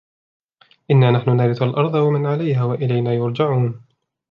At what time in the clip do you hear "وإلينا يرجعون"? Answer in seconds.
2.63-3.81